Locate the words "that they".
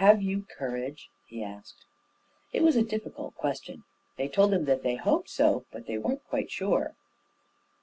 4.64-4.94, 5.82-5.98